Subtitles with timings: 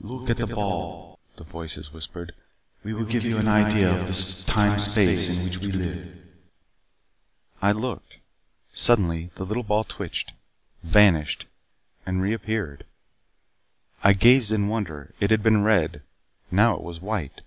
[0.00, 2.32] "Look at the ball," the voices whispered.
[2.82, 6.16] "We will give you an idea of the time space in which we live."
[7.60, 8.20] I looked.
[8.72, 10.32] Suddenly the little ball twitched,
[10.82, 11.44] vanished
[12.06, 12.86] and reappeared.
[14.02, 15.14] I gazed in wonder.
[15.20, 16.00] It had been red.
[16.50, 17.42] Now it was white.